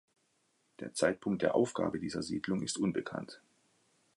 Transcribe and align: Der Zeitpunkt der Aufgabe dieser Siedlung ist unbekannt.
Der 0.79 0.95
Zeitpunkt 0.95 1.43
der 1.43 1.53
Aufgabe 1.53 1.99
dieser 1.99 2.23
Siedlung 2.23 2.63
ist 2.63 2.79
unbekannt. 2.79 3.39